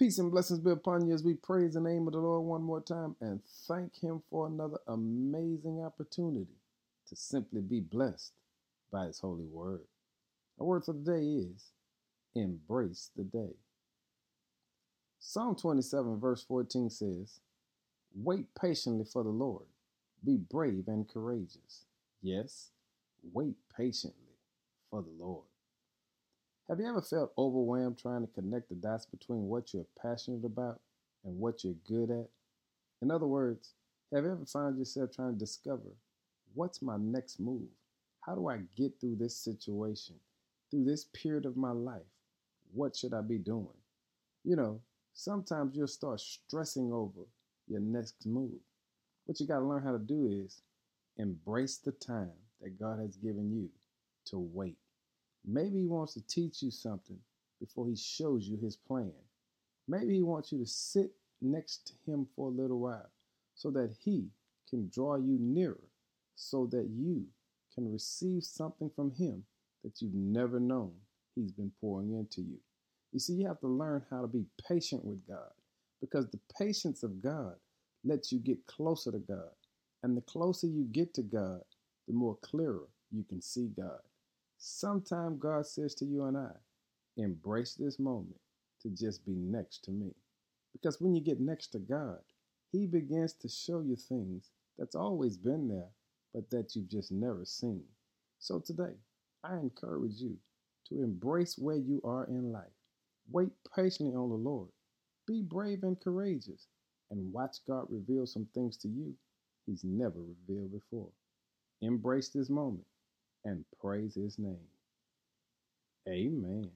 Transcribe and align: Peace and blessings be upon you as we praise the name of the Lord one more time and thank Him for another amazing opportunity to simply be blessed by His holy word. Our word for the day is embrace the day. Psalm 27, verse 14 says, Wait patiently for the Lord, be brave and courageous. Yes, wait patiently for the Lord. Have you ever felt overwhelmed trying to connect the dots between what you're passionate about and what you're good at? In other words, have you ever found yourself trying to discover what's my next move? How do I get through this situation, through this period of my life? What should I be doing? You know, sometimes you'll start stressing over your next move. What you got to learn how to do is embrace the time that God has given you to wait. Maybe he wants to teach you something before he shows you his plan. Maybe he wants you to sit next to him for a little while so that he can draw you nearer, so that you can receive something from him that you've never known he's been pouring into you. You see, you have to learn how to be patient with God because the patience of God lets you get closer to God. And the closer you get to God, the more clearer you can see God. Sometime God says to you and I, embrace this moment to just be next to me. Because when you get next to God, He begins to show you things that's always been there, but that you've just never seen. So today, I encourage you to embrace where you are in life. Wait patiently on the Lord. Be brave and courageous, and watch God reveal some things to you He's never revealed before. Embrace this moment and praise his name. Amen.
Peace 0.00 0.18
and 0.18 0.30
blessings 0.30 0.60
be 0.60 0.70
upon 0.70 1.06
you 1.06 1.12
as 1.12 1.22
we 1.22 1.34
praise 1.34 1.74
the 1.74 1.80
name 1.80 2.06
of 2.06 2.14
the 2.14 2.18
Lord 2.18 2.42
one 2.42 2.62
more 2.62 2.80
time 2.80 3.14
and 3.20 3.38
thank 3.68 4.00
Him 4.00 4.22
for 4.30 4.46
another 4.46 4.78
amazing 4.86 5.82
opportunity 5.84 6.56
to 7.06 7.14
simply 7.14 7.60
be 7.60 7.80
blessed 7.80 8.32
by 8.90 9.04
His 9.04 9.20
holy 9.20 9.44
word. 9.44 9.82
Our 10.58 10.66
word 10.66 10.84
for 10.86 10.94
the 10.94 11.00
day 11.00 11.26
is 11.26 11.72
embrace 12.34 13.10
the 13.14 13.24
day. 13.24 13.52
Psalm 15.18 15.54
27, 15.54 16.18
verse 16.18 16.42
14 16.44 16.88
says, 16.88 17.40
Wait 18.14 18.46
patiently 18.58 19.04
for 19.04 19.22
the 19.22 19.28
Lord, 19.28 19.66
be 20.24 20.38
brave 20.38 20.84
and 20.86 21.06
courageous. 21.06 21.84
Yes, 22.22 22.70
wait 23.34 23.56
patiently 23.76 24.38
for 24.90 25.02
the 25.02 25.22
Lord. 25.22 25.49
Have 26.70 26.78
you 26.78 26.86
ever 26.86 27.02
felt 27.02 27.32
overwhelmed 27.36 27.98
trying 27.98 28.24
to 28.24 28.32
connect 28.32 28.68
the 28.68 28.76
dots 28.76 29.04
between 29.04 29.48
what 29.48 29.74
you're 29.74 29.88
passionate 30.00 30.44
about 30.44 30.78
and 31.24 31.36
what 31.36 31.64
you're 31.64 31.74
good 31.84 32.12
at? 32.12 32.28
In 33.02 33.10
other 33.10 33.26
words, 33.26 33.72
have 34.14 34.22
you 34.22 34.30
ever 34.30 34.46
found 34.46 34.78
yourself 34.78 35.10
trying 35.10 35.32
to 35.32 35.38
discover 35.38 35.90
what's 36.54 36.80
my 36.80 36.96
next 36.96 37.40
move? 37.40 37.66
How 38.20 38.36
do 38.36 38.46
I 38.46 38.58
get 38.76 38.92
through 39.00 39.16
this 39.16 39.36
situation, 39.36 40.14
through 40.70 40.84
this 40.84 41.06
period 41.06 41.44
of 41.44 41.56
my 41.56 41.72
life? 41.72 42.06
What 42.72 42.94
should 42.94 43.14
I 43.14 43.22
be 43.22 43.38
doing? 43.38 43.66
You 44.44 44.54
know, 44.54 44.80
sometimes 45.12 45.74
you'll 45.74 45.88
start 45.88 46.20
stressing 46.20 46.92
over 46.92 47.26
your 47.66 47.80
next 47.80 48.24
move. 48.24 48.60
What 49.26 49.40
you 49.40 49.46
got 49.48 49.58
to 49.58 49.64
learn 49.64 49.82
how 49.82 49.90
to 49.90 49.98
do 49.98 50.44
is 50.44 50.62
embrace 51.16 51.78
the 51.78 51.90
time 51.90 52.30
that 52.60 52.78
God 52.78 53.00
has 53.00 53.16
given 53.16 53.50
you 53.50 53.70
to 54.26 54.38
wait. 54.38 54.76
Maybe 55.46 55.80
he 55.80 55.86
wants 55.86 56.14
to 56.14 56.26
teach 56.26 56.62
you 56.62 56.70
something 56.70 57.18
before 57.60 57.86
he 57.86 57.96
shows 57.96 58.46
you 58.46 58.56
his 58.56 58.76
plan. 58.76 59.12
Maybe 59.88 60.14
he 60.14 60.22
wants 60.22 60.52
you 60.52 60.58
to 60.58 60.66
sit 60.66 61.12
next 61.40 61.86
to 61.88 62.10
him 62.10 62.26
for 62.36 62.48
a 62.48 62.52
little 62.52 62.80
while 62.80 63.10
so 63.54 63.70
that 63.72 63.94
he 63.98 64.28
can 64.68 64.88
draw 64.92 65.16
you 65.16 65.38
nearer, 65.40 65.80
so 66.36 66.66
that 66.66 66.88
you 66.90 67.26
can 67.74 67.90
receive 67.90 68.44
something 68.44 68.90
from 68.94 69.10
him 69.12 69.42
that 69.84 70.00
you've 70.00 70.14
never 70.14 70.60
known 70.60 70.92
he's 71.34 71.52
been 71.52 71.72
pouring 71.80 72.14
into 72.14 72.42
you. 72.42 72.58
You 73.12 73.18
see, 73.18 73.34
you 73.34 73.46
have 73.48 73.60
to 73.60 73.66
learn 73.68 74.04
how 74.10 74.22
to 74.22 74.28
be 74.28 74.44
patient 74.68 75.04
with 75.04 75.26
God 75.26 75.50
because 76.00 76.26
the 76.28 76.40
patience 76.58 77.02
of 77.02 77.22
God 77.22 77.54
lets 78.04 78.32
you 78.32 78.38
get 78.38 78.66
closer 78.66 79.10
to 79.10 79.18
God. 79.18 79.50
And 80.02 80.16
the 80.16 80.22
closer 80.22 80.66
you 80.66 80.86
get 80.92 81.12
to 81.14 81.22
God, 81.22 81.60
the 82.08 82.14
more 82.14 82.36
clearer 82.42 82.88
you 83.12 83.24
can 83.28 83.42
see 83.42 83.68
God. 83.76 84.00
Sometime 84.62 85.38
God 85.38 85.64
says 85.66 85.94
to 85.94 86.04
you 86.04 86.24
and 86.24 86.36
I, 86.36 86.52
embrace 87.16 87.72
this 87.74 87.98
moment 87.98 88.38
to 88.82 88.90
just 88.90 89.24
be 89.24 89.32
next 89.34 89.84
to 89.84 89.90
me. 89.90 90.14
Because 90.72 91.00
when 91.00 91.14
you 91.14 91.22
get 91.22 91.40
next 91.40 91.68
to 91.68 91.78
God, 91.78 92.18
He 92.70 92.86
begins 92.86 93.32
to 93.34 93.48
show 93.48 93.80
you 93.80 93.96
things 93.96 94.50
that's 94.78 94.94
always 94.94 95.38
been 95.38 95.66
there, 95.66 95.88
but 96.34 96.50
that 96.50 96.76
you've 96.76 96.90
just 96.90 97.10
never 97.10 97.46
seen. 97.46 97.84
So 98.38 98.58
today, 98.58 98.96
I 99.42 99.54
encourage 99.56 100.20
you 100.20 100.36
to 100.90 101.02
embrace 101.02 101.56
where 101.56 101.76
you 101.76 102.02
are 102.04 102.26
in 102.26 102.52
life. 102.52 102.76
Wait 103.30 103.48
patiently 103.74 104.14
on 104.14 104.28
the 104.28 104.34
Lord. 104.34 104.68
Be 105.26 105.40
brave 105.40 105.84
and 105.84 105.98
courageous, 105.98 106.66
and 107.10 107.32
watch 107.32 107.56
God 107.66 107.86
reveal 107.88 108.26
some 108.26 108.46
things 108.52 108.76
to 108.78 108.88
you 108.88 109.14
He's 109.64 109.84
never 109.84 110.20
revealed 110.20 110.72
before. 110.72 111.08
Embrace 111.80 112.28
this 112.28 112.50
moment 112.50 112.84
and 113.44 113.64
praise 113.80 114.14
his 114.14 114.38
name. 114.38 114.68
Amen. 116.08 116.70